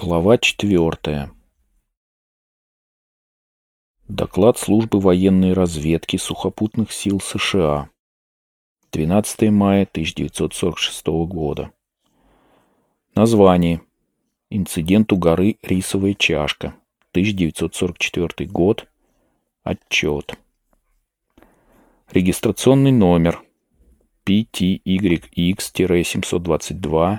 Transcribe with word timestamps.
Глава 0.00 0.38
четвертая. 0.38 1.32
Доклад 4.06 4.56
службы 4.56 5.00
военной 5.00 5.54
разведки 5.54 6.16
сухопутных 6.16 6.92
сил 6.92 7.20
США. 7.20 7.90
12 8.92 9.50
мая 9.50 9.82
1946 9.82 11.04
года. 11.26 11.72
Название. 13.16 13.80
Инцидент 14.50 15.12
у 15.12 15.16
горы 15.16 15.58
Рисовая 15.62 16.14
чашка. 16.14 16.76
1944 17.10 18.48
год. 18.48 18.86
Отчет. 19.64 20.38
Регистрационный 22.12 22.92
номер. 22.92 23.42
PTYX-722 24.26 27.18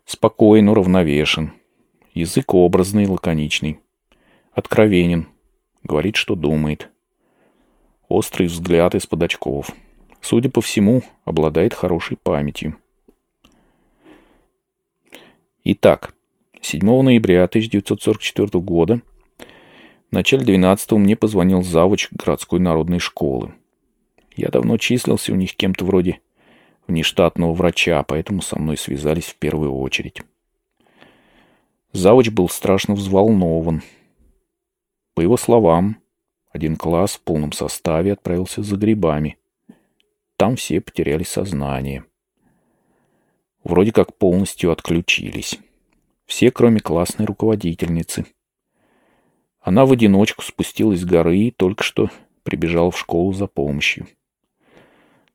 Спокоен, 0.05 0.69
уравновешен, 0.69 1.51
Язык 2.13 2.53
образный, 2.53 3.07
лаконичный. 3.07 3.79
Откровенен. 4.51 5.29
Говорит, 5.83 6.17
что 6.17 6.35
думает. 6.35 6.89
Острый 8.09 8.47
взгляд 8.47 8.95
из-под 8.95 9.23
очков. 9.23 9.71
Судя 10.19 10.49
по 10.49 10.59
всему, 10.59 11.03
обладает 11.23 11.73
хорошей 11.73 12.17
памятью. 12.17 12.75
Итак, 15.63 16.13
7 16.59 16.81
ноября 16.81 17.45
1944 17.45 18.61
года 18.61 19.01
в 20.09 20.13
начале 20.13 20.43
12 20.43 20.91
мне 20.93 21.15
позвонил 21.15 21.63
завуч 21.63 22.09
городской 22.11 22.59
народной 22.59 22.99
школы. 22.99 23.53
Я 24.35 24.49
давно 24.49 24.77
числился 24.77 25.31
у 25.31 25.35
них 25.35 25.55
кем-то 25.55 25.85
вроде 25.85 26.19
внештатного 26.87 27.53
врача, 27.53 28.03
поэтому 28.03 28.41
со 28.41 28.59
мной 28.59 28.75
связались 28.75 29.27
в 29.27 29.35
первую 29.37 29.73
очередь. 29.73 30.21
Завуч 31.93 32.29
был 32.29 32.47
страшно 32.47 32.95
взволнован. 32.95 33.83
По 35.13 35.21
его 35.21 35.35
словам, 35.35 35.97
один 36.49 36.77
класс 36.77 37.15
в 37.15 37.21
полном 37.21 37.51
составе 37.51 38.13
отправился 38.13 38.63
за 38.63 38.77
грибами. 38.77 39.37
Там 40.37 40.55
все 40.55 40.79
потеряли 40.79 41.23
сознание. 41.23 42.05
Вроде 43.63 43.91
как 43.91 44.17
полностью 44.17 44.71
отключились. 44.71 45.59
Все, 46.25 46.49
кроме 46.49 46.79
классной 46.79 47.25
руководительницы. 47.25 48.25
Она 49.59 49.85
в 49.85 49.91
одиночку 49.91 50.43
спустилась 50.43 51.01
с 51.01 51.05
горы 51.05 51.37
и 51.37 51.51
только 51.51 51.83
что 51.83 52.09
прибежала 52.43 52.89
в 52.89 52.97
школу 52.97 53.33
за 53.33 53.47
помощью. 53.47 54.07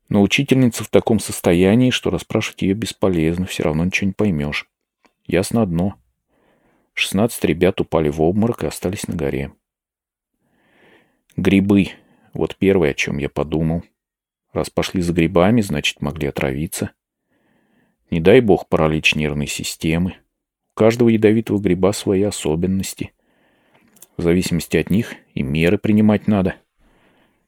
Но 0.08 0.22
учительница 0.22 0.84
в 0.84 0.88
таком 0.88 1.20
состоянии, 1.20 1.90
что 1.90 2.10
расспрашивать 2.10 2.62
ее 2.62 2.74
бесполезно, 2.74 3.44
все 3.44 3.62
равно 3.64 3.84
ничего 3.84 4.08
не 4.08 4.14
поймешь. 4.14 4.68
Ясно 5.26 5.62
одно— 5.62 5.96
Шестнадцать 6.98 7.44
ребят 7.44 7.78
упали 7.82 8.08
в 8.08 8.22
обморок 8.22 8.64
и 8.64 8.66
остались 8.66 9.06
на 9.06 9.14
горе. 9.14 9.52
Грибы. 11.36 11.90
Вот 12.32 12.56
первое, 12.56 12.92
о 12.92 12.94
чем 12.94 13.18
я 13.18 13.28
подумал. 13.28 13.82
Раз 14.54 14.70
пошли 14.70 15.02
за 15.02 15.12
грибами, 15.12 15.60
значит, 15.60 16.00
могли 16.00 16.28
отравиться. 16.28 16.92
Не 18.10 18.20
дай 18.20 18.40
бог 18.40 18.66
паралич 18.70 19.14
нервной 19.14 19.46
системы. 19.46 20.16
У 20.70 20.78
каждого 20.78 21.10
ядовитого 21.10 21.58
гриба 21.58 21.92
свои 21.92 22.22
особенности. 22.22 23.12
В 24.16 24.22
зависимости 24.22 24.78
от 24.78 24.88
них 24.88 25.16
и 25.34 25.42
меры 25.42 25.76
принимать 25.76 26.26
надо. 26.26 26.56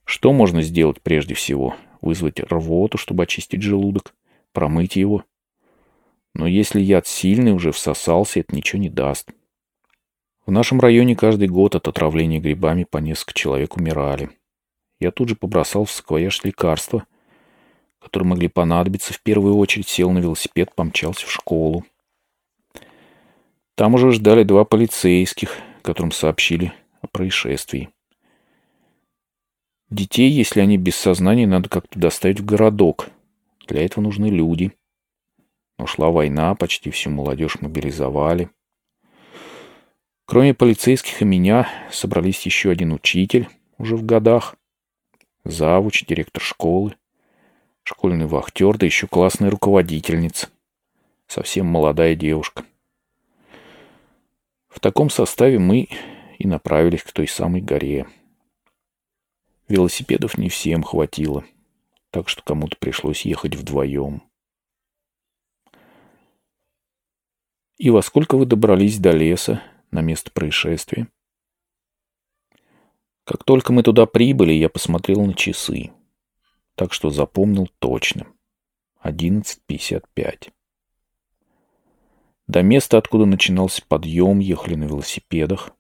Что 0.05 0.35
можно 0.35 0.61
сделать 0.61 1.01
прежде 1.01 1.33
всего? 1.33 1.75
Вызвать 2.03 2.41
рвоту, 2.41 2.99
чтобы 2.99 3.23
очистить 3.23 3.63
желудок, 3.63 4.15
промыть 4.53 4.97
его. 4.97 5.25
Но 6.35 6.47
если 6.47 6.81
яд 6.83 7.07
сильный 7.07 7.53
уже 7.53 7.73
всосался, 7.73 8.41
это 8.41 8.55
ничего 8.55 8.83
не 8.83 8.91
даст. 8.91 9.33
В 10.49 10.51
нашем 10.51 10.81
районе 10.81 11.15
каждый 11.15 11.47
год 11.47 11.75
от 11.75 11.89
отравления 11.89 12.41
грибами 12.41 12.85
по 12.85 12.97
несколько 12.97 13.35
человек 13.35 13.77
умирали. 13.77 14.31
Я 14.99 15.11
тут 15.11 15.29
же 15.29 15.37
побросал 15.37 15.85
в 15.85 15.91
саквояж 15.91 16.43
лекарства, 16.43 17.05
которые 18.01 18.31
могли 18.31 18.49
понадобиться. 18.49 19.13
В 19.13 19.21
первую 19.21 19.59
очередь 19.59 19.89
сел 19.89 20.11
на 20.11 20.21
велосипед, 20.21 20.75
помчался 20.75 21.27
в 21.27 21.31
школу. 21.31 21.85
Там 23.75 23.93
уже 23.93 24.11
ждали 24.11 24.43
два 24.43 24.65
полицейских, 24.65 25.55
которым 25.83 26.13
сообщили 26.13 26.73
о 27.03 27.09
происшествии. 27.09 27.91
Детей, 29.91 30.31
если 30.31 30.61
они 30.61 30.79
без 30.79 30.97
сознания, 30.97 31.47
надо 31.47 31.69
как-то 31.69 31.99
доставить 31.99 32.41
в 32.41 32.47
городок. 32.47 33.11
Для 33.67 33.85
этого 33.85 34.03
нужны 34.03 34.31
люди. 34.31 34.73
Но 35.79 35.85
шла 35.85 36.09
война, 36.09 36.55
почти 36.55 36.91
всю 36.91 37.11
молодежь 37.11 37.61
мобилизовали. 37.61 38.49
Кроме 40.29 40.53
полицейских 40.53 41.23
и 41.23 41.25
меня, 41.25 41.71
собрались 41.91 42.45
еще 42.45 42.71
один 42.71 42.93
учитель, 42.93 43.49
уже 43.79 43.97
в 43.97 44.05
годах, 44.05 44.57
завуч, 45.45 46.05
директор 46.05 46.43
школы, 46.43 46.95
школьный 47.83 48.27
вахтер, 48.27 48.77
да 48.77 48.85
еще 48.85 49.07
классная 49.07 49.51
руководительница, 49.51 50.51
совсем 51.29 51.65
молодая 51.65 52.15
девушка. 52.15 52.67
В 54.69 54.81
таком 54.81 55.09
составе 55.09 55.59
мы 55.59 55.89
и 56.39 56.47
направились 56.47 57.05
к 57.05 57.13
той 57.13 57.27
самой 57.27 57.63
горе. 57.63 58.07
Велосипедов 59.67 60.37
не 60.37 60.51
всем 60.51 60.83
хватило, 60.83 61.43
так 62.11 62.29
что 62.29 62.43
кому-то 62.43 62.77
пришлось 62.79 63.23
ехать 63.23 63.55
вдвоем. 63.55 64.23
«И 67.79 67.89
во 67.89 68.03
сколько 68.03 68.37
вы 68.37 68.45
добрались 68.45 68.99
до 68.99 69.13
леса?» 69.13 69.63
На 69.91 70.01
место 70.01 70.31
происшествия. 70.31 71.09
Как 73.25 73.45
только 73.45 73.73
мы 73.73 73.83
туда 73.83 74.07
прибыли, 74.07 74.53
я 74.53 74.69
посмотрел 74.69 75.25
на 75.25 75.35
часы. 75.35 75.93
Так 76.75 76.93
что 76.93 77.11
запомнил 77.11 77.69
точно. 77.79 78.27
11.55. 79.05 80.51
До 82.47 82.63
места, 82.63 82.97
откуда 82.97 83.27
начинался 83.27 83.83
подъем, 83.87 84.39
ехали 84.39 84.75
на 84.75 84.85
велосипедах. 84.85 85.71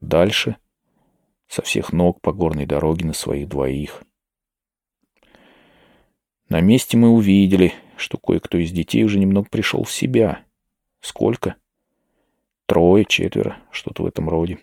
Дальше 0.00 0.56
со 1.48 1.62
всех 1.62 1.92
ног 1.92 2.20
по 2.20 2.32
горной 2.32 2.66
дороге 2.66 3.06
на 3.06 3.12
своих 3.12 3.48
двоих. 3.48 4.02
На 6.48 6.60
месте 6.60 6.96
мы 6.96 7.10
увидели, 7.10 7.74
что 7.96 8.18
кое-кто 8.18 8.58
из 8.58 8.70
детей 8.70 9.04
уже 9.04 9.18
немного 9.18 9.48
пришел 9.50 9.84
в 9.84 9.92
себя. 9.92 10.44
Сколько? 11.00 11.56
Трое, 12.66 13.04
четверо, 13.04 13.58
что-то 13.70 14.02
в 14.02 14.06
этом 14.06 14.28
роде. 14.28 14.58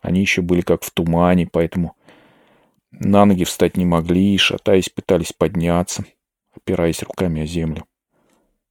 Они 0.00 0.20
еще 0.20 0.40
были 0.40 0.62
как 0.62 0.82
в 0.82 0.90
тумане, 0.90 1.46
поэтому 1.46 1.96
на 2.90 3.26
ноги 3.26 3.44
встать 3.44 3.76
не 3.76 3.84
могли 3.84 4.34
и, 4.34 4.38
шатаясь, 4.38 4.88
пытались 4.88 5.34
подняться, 5.34 6.04
опираясь 6.52 7.02
руками 7.02 7.42
о 7.42 7.46
землю. 7.46 7.84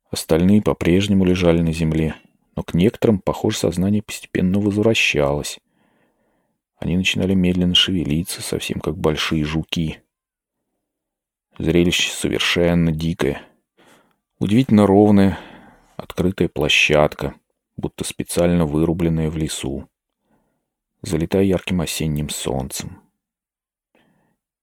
Остальные 0.09 0.63
по-прежнему 0.63 1.25
лежали 1.25 1.61
на 1.61 1.71
земле, 1.71 2.15
но 2.55 2.63
к 2.63 2.73
некоторым, 2.73 3.19
похоже, 3.19 3.57
сознание 3.57 4.01
постепенно 4.01 4.59
возвращалось. 4.59 5.59
Они 6.77 6.97
начинали 6.97 7.35
медленно 7.35 7.75
шевелиться, 7.75 8.41
совсем 8.41 8.79
как 8.79 8.97
большие 8.97 9.43
жуки. 9.43 9.99
Зрелище 11.59 12.11
совершенно 12.11 12.91
дикое. 12.91 13.41
Удивительно 14.39 14.87
ровная, 14.87 15.37
открытая 15.97 16.47
площадка— 16.47 17.35
будто 17.77 18.03
специально 18.03 18.65
вырубленная 18.65 19.29
в 19.29 19.37
лесу, 19.37 19.87
залитая 21.01 21.43
ярким 21.43 21.81
осенним 21.81 22.29
солнцем. 22.29 23.01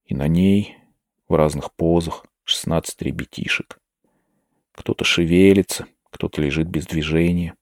И 0.04 0.14
на 0.14 0.28
ней, 0.28 0.76
в 1.28 1.34
разных 1.34 1.72
позах, 1.72 2.26
шестнадцать 2.42 3.00
ребятишек. 3.00 3.78
Кто-то 4.72 5.04
шевелится, 5.04 5.86
кто-то 6.10 6.42
лежит 6.42 6.68
без 6.68 6.86
движения. 6.86 7.54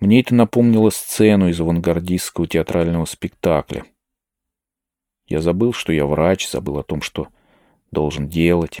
Мне 0.00 0.20
это 0.20 0.34
напомнило 0.34 0.90
сцену 0.90 1.48
из 1.48 1.60
авангардистского 1.60 2.46
театрального 2.46 3.04
спектакля. 3.04 3.84
Я 5.26 5.40
забыл, 5.40 5.72
что 5.72 5.92
я 5.92 6.06
врач, 6.06 6.48
забыл 6.48 6.78
о 6.78 6.84
том, 6.84 7.02
что 7.02 7.28
должен 7.90 8.28
делать. 8.28 8.80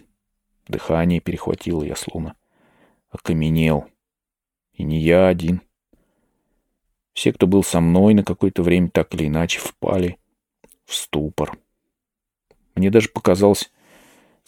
Дыхание 0.68 1.20
перехватило, 1.20 1.82
я 1.82 1.96
словно 1.96 2.36
окаменел. 3.10 3.88
И 4.78 4.84
не 4.84 5.00
я 5.00 5.26
один. 5.26 5.60
Все, 7.12 7.32
кто 7.32 7.48
был 7.48 7.64
со 7.64 7.80
мной 7.80 8.14
на 8.14 8.22
какое-то 8.22 8.62
время, 8.62 8.88
так 8.88 9.12
или 9.14 9.26
иначе 9.26 9.58
впали 9.58 10.18
в 10.86 10.94
ступор. 10.94 11.58
Мне 12.76 12.90
даже 12.90 13.08
показалось, 13.08 13.72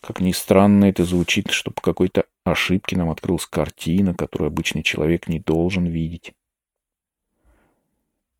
как 0.00 0.21
ни 0.21 0.31
странно 0.31 0.85
это 0.85 1.05
звучит, 1.05 1.50
что 1.50 1.73
по 1.73 1.82
какой-то 1.82 2.27
ошибке 2.44 2.97
нам 2.97 3.11
открылась 3.11 3.44
картина, 3.44 4.15
которую 4.15 4.47
обычный 4.47 4.85
человек 4.85 5.27
не 5.27 5.41
должен 5.41 5.87
видеть. 5.87 6.33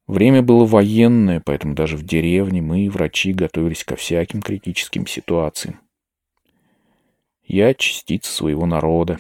Время 0.07 0.43
было 0.43 0.65
военное, 0.65 1.43
поэтому 1.45 1.75
даже 1.75 1.97
в 1.97 2.05
деревне 2.05 2.63
мы, 2.63 2.89
врачи, 2.89 3.33
готовились 3.33 3.85
ко 3.85 3.97
всяким 3.97 4.43
критическим 4.43 5.09
ситуациям. 5.09 5.81
Я 7.45 7.75
частица 7.75 8.31
своего 8.33 8.65
народа, 8.65 9.19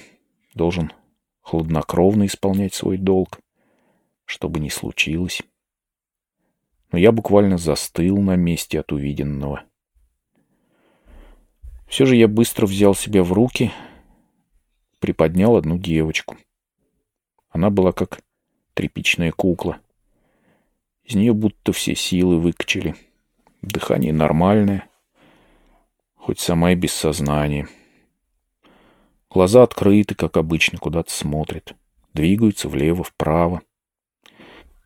должен 0.54 0.92
хладнокровно 1.40 2.26
исполнять 2.26 2.74
свой 2.74 2.96
долг, 2.96 3.40
что 4.24 4.48
бы 4.48 4.60
ни 4.60 4.68
случилось. 4.68 5.42
Но 6.92 6.98
я 6.98 7.12
буквально 7.12 7.58
застыл 7.58 8.18
на 8.18 8.36
месте 8.36 8.80
от 8.80 8.92
увиденного. 8.92 9.64
Все 11.86 12.06
же 12.06 12.16
я 12.16 12.28
быстро 12.28 12.66
взял 12.66 12.94
себя 12.94 13.22
в 13.24 13.32
руки, 13.32 13.72
приподнял 15.00 15.56
одну 15.56 15.78
девочку. 15.78 16.36
Она 17.48 17.70
была 17.70 17.92
как 17.92 18.20
тряпичная 18.74 19.32
кукла. 19.32 19.80
Из 21.04 21.16
нее 21.16 21.32
будто 21.32 21.72
все 21.72 21.96
силы 21.96 22.38
выкачали. 22.38 22.94
Дыхание 23.62 24.12
нормальное, 24.12 24.88
хоть 26.14 26.38
сама 26.38 26.72
и 26.72 26.76
без 26.76 26.92
сознания. 26.92 27.68
Глаза 29.32 29.62
открыты, 29.62 30.16
как 30.16 30.36
обычно, 30.36 30.78
куда-то 30.78 31.12
смотрят. 31.12 31.76
Двигаются 32.14 32.68
влево-вправо. 32.68 33.62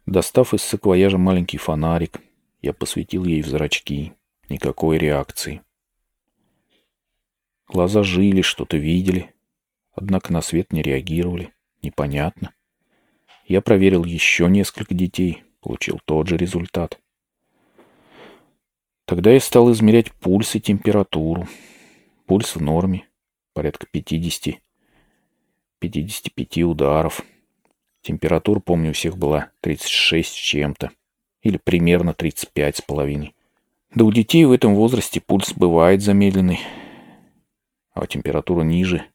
Достав 0.04 0.52
из 0.52 0.62
саквояжа 0.62 1.16
маленький 1.16 1.56
фонарик, 1.56 2.20
я 2.60 2.74
посветил 2.74 3.24
ей 3.24 3.40
в 3.40 3.46
зрачки. 3.46 4.12
Никакой 4.50 4.98
реакции. 4.98 5.62
Глаза 7.66 8.02
жили, 8.02 8.42
что-то 8.42 8.76
видели, 8.76 9.34
однако 9.94 10.30
на 10.30 10.42
свет 10.42 10.72
не 10.74 10.82
реагировали. 10.82 11.54
Непонятно. 11.82 12.52
Я 13.46 13.62
проверил 13.62 14.04
еще 14.04 14.48
несколько 14.48 14.94
детей, 14.94 15.44
получил 15.60 16.00
тот 16.04 16.28
же 16.28 16.36
результат. 16.36 17.00
Тогда 19.06 19.32
я 19.32 19.40
стал 19.40 19.72
измерять 19.72 20.12
пульс 20.12 20.54
и 20.54 20.60
температуру. 20.60 21.48
Пульс 22.26 22.54
в 22.54 22.60
норме, 22.60 23.08
порядка 23.54 23.86
50, 23.90 24.60
55 25.78 26.58
ударов. 26.64 27.24
Температура, 28.02 28.60
помню, 28.60 28.90
у 28.90 28.92
всех 28.92 29.16
была 29.16 29.50
36 29.60 30.28
с 30.28 30.34
чем-то. 30.34 30.90
Или 31.42 31.58
примерно 31.62 32.12
35 32.12 32.76
с 32.76 32.82
половиной. 32.82 33.34
Да 33.94 34.04
у 34.04 34.12
детей 34.12 34.44
в 34.44 34.52
этом 34.52 34.74
возрасте 34.74 35.20
пульс 35.20 35.52
бывает 35.54 36.02
замедленный. 36.02 36.60
А 37.92 38.06
температура 38.06 38.62
ниже. 38.62 39.06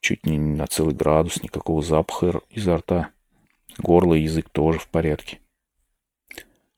Чуть 0.00 0.24
не 0.24 0.38
на 0.38 0.66
целый 0.66 0.94
градус, 0.94 1.42
никакого 1.42 1.82
запаха 1.82 2.40
изо 2.50 2.78
рта. 2.78 3.10
Горло 3.76 4.14
и 4.14 4.22
язык 4.22 4.48
тоже 4.48 4.78
в 4.78 4.88
порядке. 4.88 5.40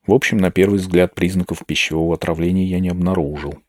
В 0.05 0.13
общем, 0.13 0.37
на 0.37 0.51
первый 0.51 0.79
взгляд 0.79 1.15
признаков 1.15 1.65
пищевого 1.65 2.15
отравления 2.15 2.65
я 2.65 2.79
не 2.79 2.89
обнаружил. 2.89 3.59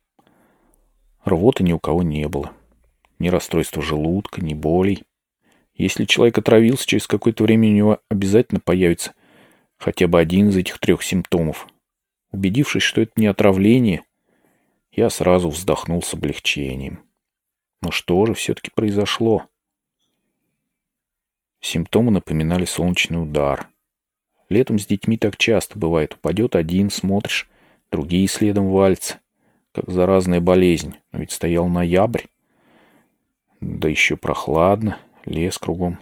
Рвоты 1.24 1.62
ни 1.62 1.72
у 1.72 1.78
кого 1.78 2.02
не 2.02 2.26
было 2.26 2.52
ни 3.22 3.28
расстройства 3.28 3.82
желудка, 3.82 4.44
ни 4.44 4.52
болей. 4.52 5.04
Если 5.74 6.04
человек 6.04 6.36
отравился, 6.36 6.86
через 6.86 7.06
какое-то 7.06 7.44
время 7.44 7.68
у 7.68 7.72
него 7.72 8.00
обязательно 8.10 8.60
появится 8.60 9.14
хотя 9.78 10.06
бы 10.06 10.20
один 10.20 10.50
из 10.50 10.56
этих 10.56 10.78
трех 10.78 11.02
симптомов. 11.02 11.66
Убедившись, 12.30 12.82
что 12.82 13.00
это 13.00 13.12
не 13.16 13.26
отравление, 13.26 14.04
я 14.92 15.10
сразу 15.10 15.50
вздохнул 15.50 16.02
с 16.02 16.14
облегчением. 16.14 17.00
Но 17.80 17.90
что 17.90 18.26
же 18.26 18.34
все-таки 18.34 18.70
произошло? 18.74 19.46
Симптомы 21.60 22.10
напоминали 22.10 22.64
солнечный 22.64 23.22
удар. 23.22 23.68
Летом 24.48 24.78
с 24.78 24.86
детьми 24.86 25.16
так 25.16 25.36
часто 25.36 25.78
бывает. 25.78 26.14
Упадет 26.14 26.56
один, 26.56 26.90
смотришь, 26.90 27.48
другие 27.90 28.28
следом 28.28 28.68
валятся. 28.68 29.20
Как 29.72 29.90
заразная 29.90 30.40
болезнь. 30.40 30.96
Но 31.10 31.20
ведь 31.20 31.32
стоял 31.32 31.68
ноябрь. 31.68 32.24
Да 33.62 33.88
еще 33.88 34.16
прохладно, 34.16 34.98
лес 35.24 35.56
кругом. 35.56 36.00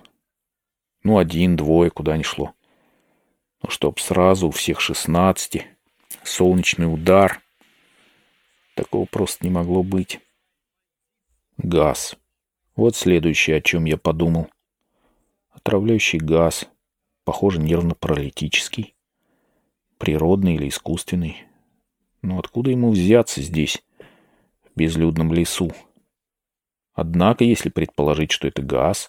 Ну, 1.03 1.19
один, 1.19 1.57
двое, 1.57 1.91
куда 1.91 2.17
ни 2.17 2.23
шло. 2.23 2.55
Но 3.63 3.69
чтоб 3.69 4.01
сразу 4.01 4.49
у 4.49 4.51
всех 4.51 4.81
шестнадцати 4.81 5.67
солнечный 6.25 6.91
удар. 6.91 7.43
Такого 8.75 9.05
просто 9.05 9.45
не 9.45 9.51
могло 9.51 9.83
быть. 9.83 10.21
Газ. 11.59 12.17
Вот 12.77 12.97
следующее, 12.97 13.59
о 13.59 13.61
чем 13.61 13.85
я 13.85 13.99
подумал. 13.99 14.49
Отравляющий 15.51 16.19
газ. 16.19 16.67
Похоже, 17.25 17.61
нервно-паралитический. 17.61 18.95
Природный 19.99 20.55
или 20.55 20.69
искусственный. 20.69 21.45
Но 22.23 22.39
откуда 22.39 22.71
ему 22.71 22.91
взяться 22.91 23.43
здесь, 23.43 23.83
в 24.65 24.79
безлюдном 24.79 25.35
лесу? 25.35 25.71
Однако, 27.01 27.45
если 27.45 27.71
предположить, 27.71 28.31
что 28.31 28.47
это 28.47 28.61
газ, 28.61 29.09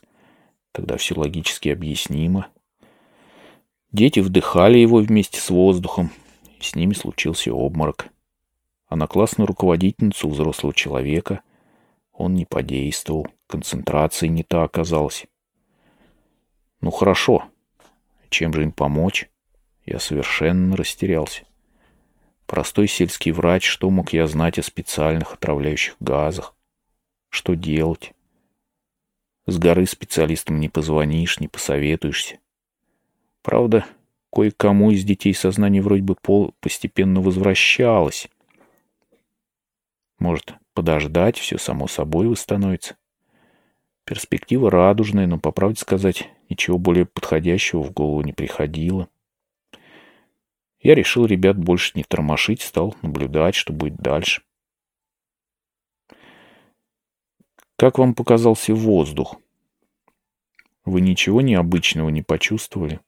тогда 0.72 0.96
все 0.96 1.14
логически 1.14 1.68
объяснимо. 1.68 2.48
Дети 3.92 4.22
вдыхали 4.22 4.78
его 4.78 5.00
вместе 5.00 5.42
с 5.42 5.50
воздухом, 5.50 6.10
и 6.58 6.64
с 6.64 6.74
ними 6.74 6.94
случился 6.94 7.54
обморок. 7.54 8.08
А 8.88 8.96
на 8.96 9.08
классную 9.08 9.46
руководительницу 9.46 10.30
взрослого 10.30 10.74
человека 10.74 11.42
он 12.14 12.34
не 12.34 12.46
подействовал, 12.46 13.28
концентрации 13.48 14.28
не 14.28 14.44
та 14.44 14.64
оказалась. 14.64 15.26
Ну 16.80 16.92
хорошо, 16.92 17.44
чем 18.30 18.54
же 18.54 18.64
им 18.64 18.72
помочь? 18.72 19.30
Я 19.86 20.00
совершенно 20.00 20.78
растерялся. 20.78 21.44
Простой 22.46 22.88
сельский 22.88 23.34
врач, 23.34 23.66
что 23.66 23.90
мог 23.90 24.14
я 24.14 24.28
знать 24.28 24.60
о 24.60 24.64
специальных 24.64 25.34
отравляющих 25.34 25.98
газах? 26.00 26.56
Что 27.32 27.56
делать? 27.56 28.14
С 29.48 29.58
горы 29.58 29.88
специалистам 29.88 30.60
не 30.60 30.68
позвонишь, 30.68 31.40
не 31.40 31.48
посоветуешься. 31.48 32.40
Правда, 33.42 33.86
кое-кому 34.32 34.92
из 34.92 35.06
детей 35.06 35.34
сознание 35.34 35.82
вроде 35.82 36.04
бы 36.04 36.16
пол 36.16 36.54
постепенно 36.60 37.22
возвращалось. 37.22 38.28
Может, 40.20 40.56
подождать, 40.74 41.38
все 41.38 41.58
само 41.58 41.88
собой 41.88 42.28
восстановится. 42.28 42.98
Перспектива 44.04 44.70
радужная, 44.70 45.26
но, 45.26 45.40
по 45.40 45.52
правде 45.52 45.80
сказать, 45.80 46.30
ничего 46.50 46.78
более 46.78 47.06
подходящего 47.06 47.82
в 47.82 47.94
голову 47.94 48.22
не 48.24 48.34
приходило. 48.34 49.08
Я 50.82 50.96
решил 50.96 51.26
ребят 51.26 51.58
больше 51.58 51.94
не 51.96 52.04
тормошить, 52.04 52.62
стал 52.62 52.94
наблюдать, 53.02 53.56
что 53.56 53.72
будет 53.72 53.96
дальше. 53.96 54.42
Как 57.82 57.98
вам 57.98 58.14
показался 58.14 58.76
воздух? 58.76 59.38
Вы 60.86 61.02
ничего 61.02 61.42
необычного 61.42 62.10
не 62.10 62.22
почувствовали? 62.22 63.00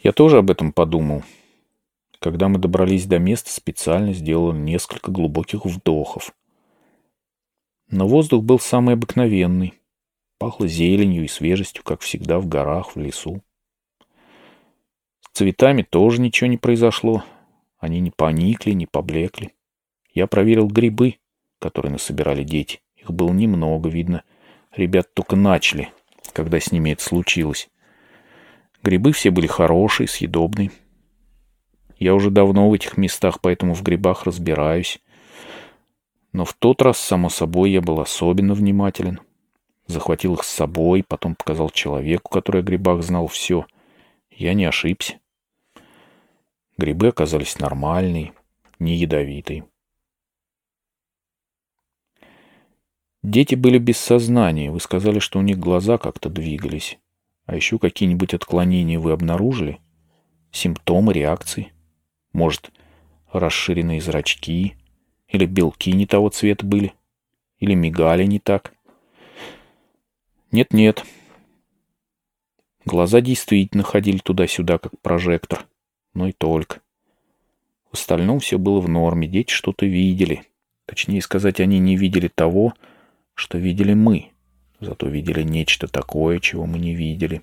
Я 0.00 0.10
тоже 0.10 0.38
об 0.38 0.50
этом 0.50 0.72
подумал. 0.72 1.22
Когда 2.18 2.48
мы 2.48 2.58
добрались 2.58 3.06
до 3.06 3.20
места, 3.20 3.52
специально 3.52 4.12
сделал 4.12 4.52
несколько 4.52 5.12
глубоких 5.12 5.66
вдохов. 5.66 6.34
Но 7.88 8.08
воздух 8.08 8.42
был 8.42 8.58
самый 8.58 8.94
обыкновенный. 8.94 9.74
Пахло 10.38 10.66
зеленью 10.66 11.22
и 11.22 11.28
свежестью, 11.28 11.84
как 11.84 12.00
всегда 12.00 12.40
в 12.40 12.48
горах, 12.48 12.96
в 12.96 13.00
лесу. 13.00 13.40
С 15.20 15.28
цветами 15.32 15.82
тоже 15.82 16.20
ничего 16.20 16.48
не 16.48 16.56
произошло. 16.56 17.22
Они 17.78 18.00
не 18.00 18.10
поникли, 18.10 18.72
не 18.72 18.86
поблекли. 18.86 19.52
Я 20.12 20.26
проверил 20.26 20.66
грибы, 20.66 21.18
которые 21.60 21.92
насобирали 21.92 22.42
дети. 22.42 22.80
Их 23.00 23.10
было 23.10 23.32
немного, 23.32 23.88
видно. 23.88 24.22
Ребят 24.74 25.12
только 25.14 25.36
начали, 25.36 25.90
когда 26.32 26.60
с 26.60 26.70
ними 26.70 26.90
это 26.90 27.02
случилось. 27.02 27.68
Грибы 28.82 29.12
все 29.12 29.30
были 29.30 29.46
хорошие, 29.46 30.06
съедобные. 30.06 30.70
Я 31.98 32.14
уже 32.14 32.30
давно 32.30 32.70
в 32.70 32.72
этих 32.72 32.96
местах, 32.96 33.40
поэтому 33.40 33.74
в 33.74 33.82
грибах 33.82 34.24
разбираюсь. 34.24 35.00
Но 36.32 36.44
в 36.44 36.54
тот 36.54 36.80
раз, 36.80 36.98
само 36.98 37.28
собой, 37.28 37.72
я 37.72 37.80
был 37.80 38.00
особенно 38.00 38.54
внимателен. 38.54 39.20
Захватил 39.86 40.34
их 40.34 40.44
с 40.44 40.48
собой, 40.48 41.04
потом 41.06 41.34
показал 41.34 41.68
человеку, 41.70 42.30
который 42.30 42.62
о 42.62 42.64
грибах 42.64 43.02
знал 43.02 43.26
все. 43.26 43.66
Я 44.30 44.54
не 44.54 44.64
ошибся. 44.64 45.18
Грибы 46.78 47.08
оказались 47.08 47.58
нормальные, 47.58 48.32
не 48.78 48.94
ядовитые. 48.94 49.64
Дети 53.22 53.54
были 53.54 53.78
без 53.78 53.98
сознания. 53.98 54.70
Вы 54.70 54.80
сказали, 54.80 55.18
что 55.18 55.38
у 55.38 55.42
них 55.42 55.58
глаза 55.58 55.98
как-то 55.98 56.30
двигались. 56.30 56.98
А 57.44 57.54
еще 57.54 57.78
какие-нибудь 57.78 58.32
отклонения 58.32 58.98
вы 58.98 59.12
обнаружили? 59.12 59.78
Симптомы 60.52 61.12
реакции? 61.12 61.72
Может, 62.32 62.70
расширенные 63.30 64.00
зрачки? 64.00 64.74
Или 65.28 65.44
белки 65.44 65.92
не 65.92 66.06
того 66.06 66.30
цвета 66.30 66.64
были? 66.64 66.94
Или 67.58 67.74
мигали 67.74 68.24
не 68.24 68.38
так? 68.38 68.72
Нет-нет. 70.50 71.04
Глаза 72.86 73.20
действительно 73.20 73.82
ходили 73.82 74.18
туда-сюда, 74.18 74.78
как 74.78 74.98
прожектор. 75.00 75.66
Но 76.14 76.28
и 76.28 76.32
только. 76.32 76.80
В 77.90 77.94
остальном 77.94 78.40
все 78.40 78.58
было 78.58 78.80
в 78.80 78.88
норме. 78.88 79.28
Дети 79.28 79.52
что-то 79.52 79.84
видели. 79.84 80.44
Точнее 80.86 81.20
сказать, 81.20 81.60
они 81.60 81.78
не 81.78 81.96
видели 81.96 82.28
того, 82.28 82.70
что 82.70 82.89
видели 83.58 83.94
мы. 83.94 84.32
Зато 84.80 85.08
видели 85.08 85.42
нечто 85.42 85.88
такое, 85.88 86.40
чего 86.40 86.66
мы 86.66 86.78
не 86.78 86.94
видели. 86.94 87.42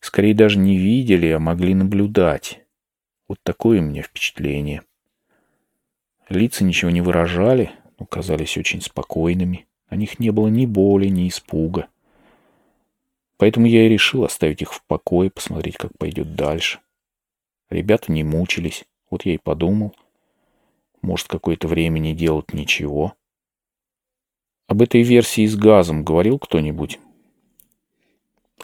Скорее 0.00 0.34
даже 0.34 0.58
не 0.58 0.76
видели, 0.76 1.28
а 1.28 1.38
могли 1.38 1.74
наблюдать. 1.74 2.60
Вот 3.28 3.38
такое 3.42 3.80
у 3.80 3.82
меня 3.82 4.02
впечатление. 4.02 4.82
Лица 6.28 6.64
ничего 6.64 6.90
не 6.90 7.00
выражали, 7.00 7.70
но 7.98 8.06
казались 8.06 8.56
очень 8.56 8.80
спокойными. 8.80 9.66
На 9.90 9.96
них 9.96 10.18
не 10.18 10.30
было 10.30 10.48
ни 10.48 10.66
боли, 10.66 11.08
ни 11.08 11.28
испуга. 11.28 11.88
Поэтому 13.36 13.66
я 13.66 13.86
и 13.86 13.88
решил 13.88 14.24
оставить 14.24 14.62
их 14.62 14.72
в 14.72 14.82
покое, 14.84 15.30
посмотреть, 15.30 15.76
как 15.76 15.96
пойдет 15.98 16.34
дальше. 16.34 16.78
Ребята 17.70 18.12
не 18.12 18.22
мучились. 18.22 18.84
Вот 19.10 19.24
я 19.24 19.34
и 19.34 19.38
подумал. 19.38 19.94
Может, 21.02 21.28
какое-то 21.28 21.66
время 21.66 21.98
не 21.98 22.14
делать 22.14 22.52
ничего. 22.52 23.14
Об 24.70 24.82
этой 24.82 25.02
версии 25.02 25.44
с 25.46 25.56
газом 25.56 26.04
говорил 26.04 26.38
кто-нибудь? 26.38 27.00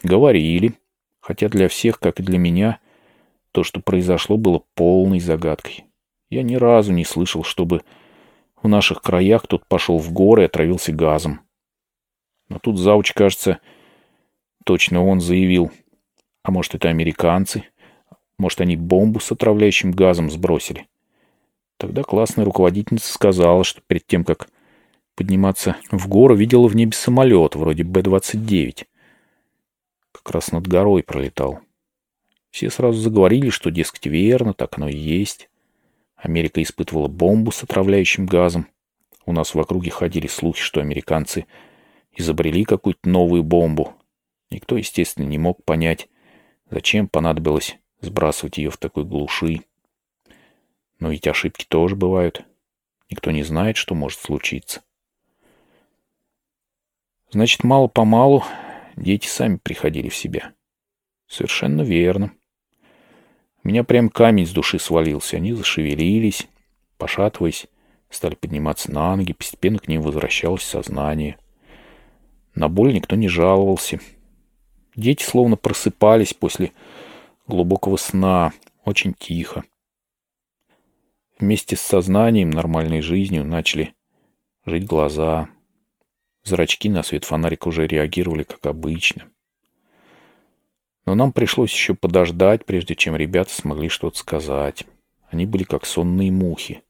Говорили. 0.05 0.75
Хотя 1.19 1.49
для 1.49 1.69
всех, 1.69 1.99
как 1.99 2.21
и 2.21 2.23
для 2.23 2.39
меня, 2.39 2.79
то, 3.51 3.65
что 3.65 3.81
произошло, 3.81 4.37
было 4.37 4.63
полной 4.77 5.19
загадкой. 5.19 5.85
Я 6.31 6.45
ни 6.45 6.55
разу 6.55 6.93
не 6.93 7.05
слышал, 7.05 7.43
чтобы 7.43 7.83
в 8.63 8.69
наших 8.69 9.03
краях 9.03 9.43
кто-то 9.43 9.65
пошел 9.67 9.99
в 9.99 10.13
горы 10.13 10.43
и 10.43 10.45
отравился 10.45 10.93
газом. 10.93 11.41
Но 12.49 12.61
тут 12.61 12.79
Зауч, 12.79 13.13
кажется, 13.13 13.59
точно 14.65 15.05
он 15.05 15.21
заявил. 15.21 15.73
А 16.45 16.53
может, 16.53 16.77
это 16.77 16.89
американцы? 16.89 17.65
Может, 18.39 18.61
они 18.61 18.77
бомбу 18.77 19.19
с 19.19 19.33
отравляющим 19.33 19.91
газом 19.91 20.31
сбросили? 20.31 20.87
Тогда 21.79 22.05
классная 22.05 22.45
руководительница 22.45 23.13
сказала, 23.13 23.65
что 23.65 23.81
перед 23.81 24.07
тем, 24.07 24.23
как 24.23 24.49
подниматься 25.17 25.77
в 25.91 26.07
гору, 26.07 26.37
видела 26.37 26.69
в 26.69 26.77
небе 26.77 26.93
самолет, 26.93 27.57
вроде 27.57 27.83
Б-29. 27.83 28.87
Как 30.13 30.31
раз 30.31 30.53
над 30.53 30.69
горой 30.69 31.03
пролетал. 31.03 31.61
Все 32.51 32.71
сразу 32.71 33.01
заговорили, 33.01 33.51
что, 33.51 33.71
дескать, 33.71 34.07
верно, 34.07 34.55
так 34.55 34.79
оно 34.79 34.89
и 34.89 34.97
есть. 34.97 35.51
Америка 36.15 36.63
испытывала 36.63 37.09
бомбу 37.09 37.51
с 37.51 37.63
отравляющим 37.63 38.27
газом. 38.27 38.69
У 39.25 39.33
нас 39.33 39.55
в 39.55 39.59
округе 39.59 39.91
ходили 39.91 40.27
слухи, 40.27 40.61
что 40.61 40.81
американцы 40.81 41.47
изобрели 42.15 42.65
какую-то 42.65 43.09
новую 43.09 43.43
бомбу. 43.43 43.95
Никто, 44.51 44.77
естественно, 44.77 45.27
не 45.27 45.39
мог 45.39 45.65
понять, 45.65 46.09
зачем 46.71 47.09
понадобилось 47.09 47.77
сбрасывать 48.01 48.59
ее 48.59 48.71
в 48.71 48.77
такой 48.77 49.05
глуши. 49.05 49.63
Но 50.99 51.11
ведь 51.11 51.27
ошибки 51.27 51.67
тоже 51.69 51.97
бывают. 51.97 52.45
Никто 53.11 53.31
не 53.31 53.43
знает, 53.43 53.77
что 53.77 53.95
может 53.95 54.21
случиться. 54.21 54.83
Значит, 57.31 57.65
мало-помалу 57.65 58.45
дети 58.97 59.27
сами 59.27 59.57
приходили 59.57 60.09
в 60.09 60.17
себя. 60.17 60.53
Совершенно 61.27 61.83
верно 61.83 62.33
меня 63.67 63.83
прям 63.83 64.09
камень 64.09 64.47
с 64.47 64.53
души 64.53 64.79
свалился. 64.79 65.37
Они 65.37 65.53
зашевелились, 65.53 66.47
пошатываясь, 66.99 67.67
стали 68.09 68.37
подниматься 68.37 68.93
на 68.93 69.17
ноги, 69.17 69.33
постепенно 69.33 69.79
к 69.79 69.89
ним 69.89 70.03
возвращалось 70.03 70.63
сознание. 70.63 71.37
На 72.55 72.69
боль 72.69 72.95
никто 72.95 73.17
не 73.17 73.29
жаловался. 73.29 73.99
Дети 74.95 75.25
словно 75.25 75.57
просыпались 75.57 76.33
после 76.33 76.71
глубокого 77.49 77.97
сна, 77.97 78.53
очень 78.85 79.13
тихо. 79.13 79.65
Вместе 81.39 81.75
с 81.75 81.81
сознанием, 81.81 82.51
нормальной 82.51 83.03
жизнью 83.03 83.45
начали 83.45 83.95
жить 84.65 84.87
глаза. 84.87 85.49
Зрачки 86.47 86.89
на 86.89 87.03
свет 87.03 87.25
фонарика 87.25 87.67
уже 87.67 87.89
реагировали 87.89 88.45
как 88.45 88.65
обычно. 88.67 89.25
Но 91.05 91.17
нам 91.17 91.33
пришлось 91.33 91.73
еще 91.73 91.95
подождать, 91.95 92.65
прежде 92.65 92.95
чем 92.95 93.17
ребята 93.17 93.53
смогли 93.53 93.89
что-то 93.89 94.17
сказать. 94.17 94.85
Они 95.29 95.45
были 95.45 95.65
как 95.65 95.85
сонные 95.85 96.31
мухи. 96.31 96.85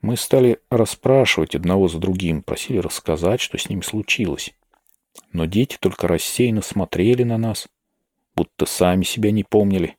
Мы 0.00 0.16
стали 0.16 0.58
расспрашивать 0.70 1.54
одного 1.54 1.88
за 1.88 1.98
другим, 1.98 2.42
просили 2.42 2.78
рассказать, 2.78 3.42
что 3.42 3.58
с 3.58 3.68
ним 3.68 3.82
случилось. 3.82 4.54
Но 5.32 5.44
дети 5.44 5.76
только 5.78 6.08
рассеянно 6.08 6.62
смотрели 6.62 7.24
на 7.24 7.36
нас, 7.36 7.68
будто 8.34 8.64
сами 8.64 9.02
себя 9.02 9.32
не 9.32 9.44
помнили. 9.44 9.98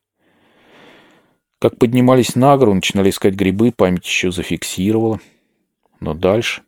Как 1.59 1.77
поднимались 1.77 2.33
на 2.33 2.57
гору, 2.57 2.73
начинали 2.73 3.11
искать 3.11 3.35
грибы, 3.35 3.71
память 3.71 4.05
еще 4.05 4.31
зафиксировала. 4.31 5.19
Но 5.99 6.15
дальше 6.15 6.63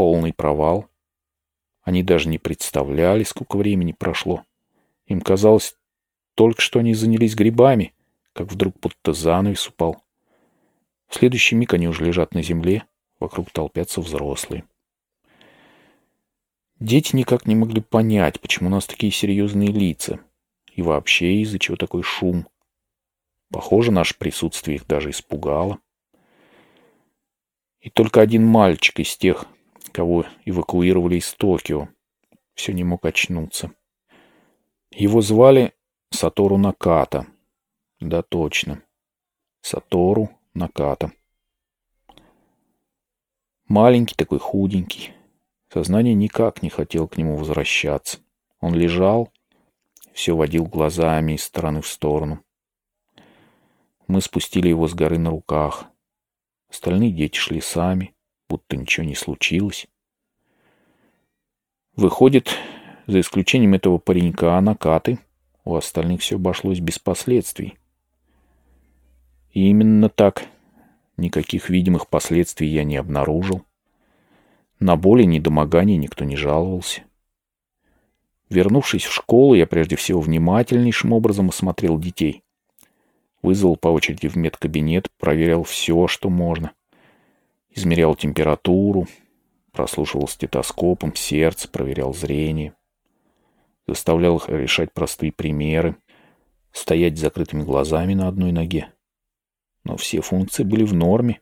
полный 0.00 0.32
провал. 0.32 0.88
Они 1.82 2.02
даже 2.02 2.30
не 2.30 2.38
представляли, 2.38 3.22
сколько 3.22 3.58
времени 3.58 3.92
прошло. 3.92 4.46
Им 5.04 5.20
казалось, 5.20 5.76
только 6.34 6.62
что 6.62 6.78
они 6.78 6.94
занялись 6.94 7.34
грибами, 7.34 7.92
как 8.32 8.50
вдруг 8.50 8.80
будто 8.80 9.12
занавес 9.12 9.68
упал. 9.68 10.02
В 11.06 11.16
следующий 11.16 11.54
миг 11.54 11.74
они 11.74 11.86
уже 11.86 12.02
лежат 12.02 12.32
на 12.32 12.42
земле, 12.42 12.84
вокруг 13.18 13.50
толпятся 13.50 14.00
взрослые. 14.00 14.64
Дети 16.78 17.14
никак 17.14 17.44
не 17.44 17.54
могли 17.54 17.82
понять, 17.82 18.40
почему 18.40 18.68
у 18.70 18.72
нас 18.72 18.86
такие 18.86 19.12
серьезные 19.12 19.68
лица. 19.68 20.18
И 20.72 20.80
вообще, 20.80 21.42
из-за 21.42 21.58
чего 21.58 21.76
такой 21.76 22.02
шум. 22.02 22.48
Похоже, 23.50 23.92
наше 23.92 24.16
присутствие 24.16 24.76
их 24.76 24.86
даже 24.86 25.10
испугало. 25.10 25.78
И 27.80 27.90
только 27.90 28.22
один 28.22 28.46
мальчик 28.46 29.00
из 29.00 29.14
тех, 29.18 29.46
кого 30.00 30.24
эвакуировали 30.46 31.16
из 31.16 31.30
Токио, 31.34 31.90
все 32.54 32.72
не 32.72 32.84
мог 32.84 33.04
очнуться. 33.04 33.72
Его 34.90 35.20
звали 35.20 35.74
Сатору 36.08 36.56
Наката. 36.56 37.26
Да, 38.00 38.22
точно. 38.22 38.82
Сатору 39.60 40.30
Наката. 40.54 41.12
Маленький 43.68 44.14
такой, 44.14 44.38
худенький. 44.38 45.12
Сознание 45.68 46.14
никак 46.14 46.62
не 46.62 46.70
хотел 46.70 47.06
к 47.06 47.18
нему 47.18 47.36
возвращаться. 47.36 48.20
Он 48.58 48.74
лежал, 48.74 49.30
все 50.14 50.34
водил 50.34 50.64
глазами 50.64 51.34
из 51.34 51.44
стороны 51.44 51.82
в 51.82 51.86
сторону. 51.86 52.42
Мы 54.06 54.22
спустили 54.22 54.68
его 54.70 54.88
с 54.88 54.94
горы 54.94 55.18
на 55.18 55.28
руках. 55.28 55.84
Остальные 56.70 57.12
дети 57.12 57.36
шли 57.36 57.60
сами, 57.60 58.14
будто 58.50 58.76
ничего 58.76 59.06
не 59.06 59.14
случилось. 59.14 59.86
Выходит, 61.94 62.50
за 63.06 63.20
исключением 63.20 63.74
этого 63.74 63.98
паренька, 63.98 64.60
накаты, 64.60 65.20
у 65.64 65.76
остальных 65.76 66.20
все 66.20 66.34
обошлось 66.34 66.80
без 66.80 66.98
последствий. 66.98 67.78
И 69.52 69.68
именно 69.68 70.08
так. 70.08 70.44
Никаких 71.16 71.68
видимых 71.70 72.08
последствий 72.08 72.68
я 72.68 72.82
не 72.82 72.96
обнаружил. 72.96 73.64
На 74.80 74.96
боли, 74.96 75.24
недомогание 75.24 75.96
никто 75.96 76.24
не 76.24 76.36
жаловался. 76.36 77.02
Вернувшись 78.48 79.04
в 79.04 79.12
школу, 79.12 79.54
я 79.54 79.66
прежде 79.66 79.96
всего 79.96 80.20
внимательнейшим 80.20 81.12
образом 81.12 81.50
осмотрел 81.50 81.98
детей. 81.98 82.42
Вызвал 83.42 83.76
по 83.76 83.88
очереди 83.88 84.28
в 84.28 84.36
медкабинет, 84.36 85.08
проверял 85.18 85.62
все, 85.62 86.08
что 86.08 86.30
можно. 86.30 86.72
Измерял 87.70 88.14
температуру, 88.14 89.06
прослушивал 89.72 90.28
стетоскопом 90.28 91.14
сердце, 91.14 91.68
проверял 91.68 92.12
зрение 92.12 92.74
заставлял 93.90 94.36
их 94.36 94.48
решать 94.48 94.92
простые 94.92 95.32
примеры, 95.32 95.96
стоять 96.72 97.18
с 97.18 97.20
закрытыми 97.20 97.62
глазами 97.62 98.14
на 98.14 98.28
одной 98.28 98.52
ноге. 98.52 98.92
Но 99.84 99.96
все 99.96 100.20
функции 100.20 100.62
были 100.62 100.84
в 100.84 100.94
норме. 100.94 101.40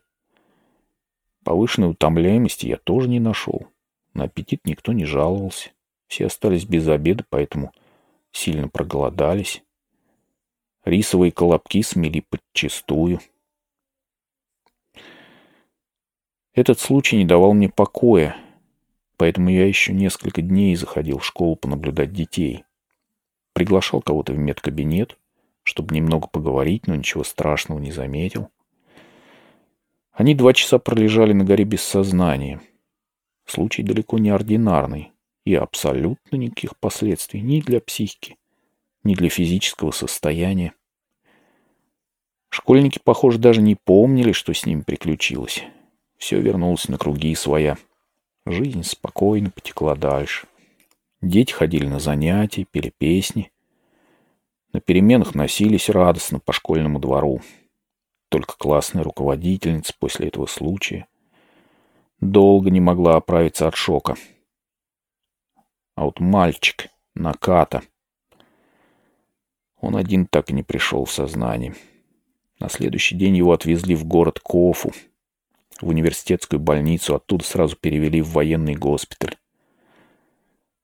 Повышенной 1.43 1.91
утомляемости 1.91 2.65
я 2.65 2.77
тоже 2.77 3.07
не 3.07 3.19
нашел. 3.19 3.67
На 4.13 4.23
аппетит 4.23 4.65
никто 4.65 4.93
не 4.93 5.05
жаловался. 5.05 5.69
Все 6.07 6.25
остались 6.25 6.65
без 6.65 6.87
обеда, 6.87 7.23
поэтому 7.29 7.71
сильно 8.31 8.67
проголодались. 8.67 9.63
Рисовые 10.83 11.31
колобки 11.31 11.83
смели 11.83 12.25
подчистую. 12.27 13.19
Этот 16.59 16.77
случай 16.81 17.15
не 17.15 17.23
давал 17.23 17.53
мне 17.53 17.69
покоя, 17.69 18.35
поэтому 19.15 19.49
я 19.49 19.65
еще 19.65 19.93
несколько 19.93 20.41
дней 20.41 20.75
заходил 20.75 21.19
в 21.19 21.25
школу 21.25 21.55
понаблюдать 21.55 22.11
детей. 22.11 22.65
Приглашал 23.53 24.01
кого-то 24.01 24.33
в 24.33 24.37
медкабинет, 24.37 25.17
чтобы 25.63 25.95
немного 25.95 26.27
поговорить, 26.27 26.85
но 26.85 26.95
ничего 26.95 27.23
страшного 27.23 27.79
не 27.79 27.93
заметил. 27.93 28.49
Они 30.11 30.35
два 30.35 30.51
часа 30.51 30.79
пролежали 30.79 31.31
на 31.31 31.45
горе 31.45 31.63
без 31.63 31.81
сознания. 31.81 32.59
Случай 33.45 33.81
далеко 33.81 34.17
не 34.17 34.29
ординарный 34.29 35.13
и 35.45 35.55
абсолютно 35.55 36.35
никаких 36.35 36.77
последствий 36.77 37.39
ни 37.39 37.61
для 37.61 37.79
психики, 37.79 38.35
ни 39.05 39.15
для 39.15 39.29
физического 39.29 39.91
состояния. 39.91 40.73
Школьники, 42.49 42.99
похоже, 43.01 43.37
даже 43.37 43.61
не 43.61 43.75
помнили, 43.75 44.33
что 44.33 44.53
с 44.53 44.65
ними 44.65 44.81
приключилось. 44.81 45.63
Все 46.19 46.39
вернулось 46.41 46.89
на 46.89 46.97
круги 46.97 47.33
своя. 47.33 47.77
Жизнь 48.45 48.83
спокойно 48.83 49.51
потекла 49.51 49.95
дальше. 49.95 50.47
Дети 51.21 51.53
ходили 51.53 51.87
на 51.87 51.99
занятия, 51.99 52.65
пели 52.65 52.93
песни. 52.95 53.51
На 54.73 54.81
переменах 54.81 55.33
носились 55.33 55.89
радостно 55.89 56.39
по 56.39 56.51
школьному 56.51 56.99
двору. 56.99 57.41
Только 58.27 58.55
классная 58.57 59.03
руководительница 59.03 59.93
после 59.97 60.27
этого 60.27 60.45
случая 60.45 61.07
долго 62.19 62.69
не 62.69 62.81
могла 62.81 63.15
оправиться 63.15 63.67
от 63.67 63.75
шока. 63.75 64.15
А 65.95 66.03
вот 66.03 66.19
мальчик, 66.19 66.89
Наката, 67.15 67.81
он 69.79 69.95
один 69.95 70.27
так 70.27 70.49
и 70.49 70.53
не 70.53 70.63
пришел 70.63 71.05
в 71.05 71.11
сознание. 71.11 71.75
На 72.59 72.67
следующий 72.67 73.15
день 73.15 73.37
его 73.37 73.53
отвезли 73.53 73.95
в 73.95 74.05
город 74.05 74.41
Кофу, 74.41 74.91
в 75.81 75.87
университетскую 75.89 76.59
больницу, 76.59 77.15
оттуда 77.15 77.43
сразу 77.43 77.75
перевели 77.75 78.21
в 78.21 78.29
военный 78.29 78.75
госпиталь. 78.75 79.35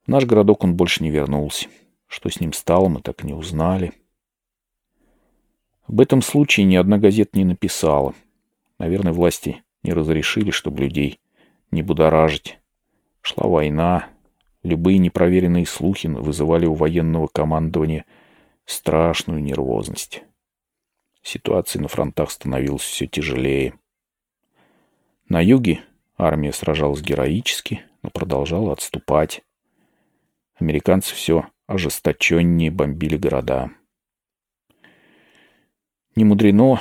В 0.05 0.07
наш 0.07 0.25
городок 0.25 0.63
он 0.63 0.75
больше 0.75 1.03
не 1.03 1.09
вернулся. 1.09 1.67
Что 2.07 2.29
с 2.29 2.39
ним 2.39 2.53
стало, 2.53 2.87
мы 2.87 3.01
так 3.01 3.23
и 3.23 3.27
не 3.27 3.33
узнали. 3.33 3.93
Об 5.87 5.99
этом 5.99 6.21
случае 6.21 6.65
ни 6.65 6.75
одна 6.75 6.97
газета 6.97 7.37
не 7.37 7.45
написала. 7.45 8.13
Наверное, 8.79 9.13
власти 9.13 9.63
не 9.83 9.93
разрешили, 9.93 10.51
чтобы 10.51 10.81
людей 10.81 11.19
не 11.71 11.81
будоражить. 11.81 12.59
Шла 13.21 13.47
война. 13.47 14.07
Любые 14.63 14.97
непроверенные 14.97 15.65
слухи 15.65 16.07
вызывали 16.07 16.65
у 16.65 16.73
военного 16.73 17.27
командования 17.27 18.05
страшную 18.65 19.41
нервозность. 19.41 20.23
Ситуация 21.21 21.81
на 21.81 21.87
фронтах 21.87 22.31
становилась 22.31 22.81
все 22.81 23.07
тяжелее. 23.07 23.73
На 25.27 25.41
юге 25.41 25.83
армия 26.17 26.53
сражалась 26.53 27.01
героически, 27.01 27.83
но 28.03 28.09
продолжала 28.09 28.73
отступать. 28.73 29.41
Американцы 30.55 31.13
все 31.15 31.47
ожесточеннее 31.67 32.71
бомбили 32.71 33.17
города. 33.17 33.71
Не 36.15 36.23
мудрено, 36.23 36.79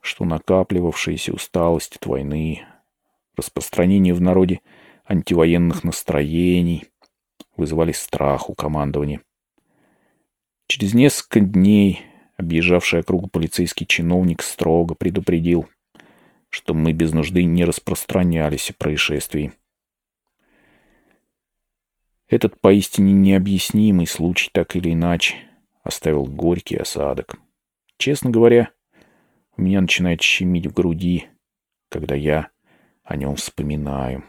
что 0.00 0.24
накапливавшаяся 0.24 1.32
усталость 1.32 1.96
от 1.96 2.06
войны, 2.06 2.66
распространение 3.36 4.12
в 4.12 4.20
народе 4.20 4.60
антивоенных 5.04 5.84
настроений 5.84 6.86
вызывали 7.56 7.92
страх 7.92 8.50
у 8.50 8.54
командования. 8.54 9.22
Через 10.66 10.94
несколько 10.94 11.40
дней 11.40 12.12
Объезжавший 12.42 13.00
округу 13.00 13.28
полицейский 13.28 13.86
чиновник 13.86 14.42
строго 14.42 14.96
предупредил, 14.96 15.68
что 16.52 16.74
мы 16.74 16.92
без 16.92 17.12
нужды 17.12 17.44
не 17.44 17.64
распространялись 17.64 18.70
о 18.70 18.74
происшествии. 18.74 19.52
Этот 22.28 22.60
поистине 22.60 23.12
необъяснимый 23.12 24.06
случай 24.06 24.50
так 24.52 24.76
или 24.76 24.92
иначе 24.92 25.36
оставил 25.82 26.26
горький 26.26 26.76
осадок. 26.76 27.36
Честно 27.96 28.30
говоря, 28.30 28.70
у 29.56 29.62
меня 29.62 29.80
начинает 29.80 30.20
щемить 30.20 30.66
в 30.66 30.74
груди, 30.74 31.26
когда 31.88 32.14
я 32.14 32.50
о 33.02 33.16
нем 33.16 33.36
вспоминаю. 33.36 34.22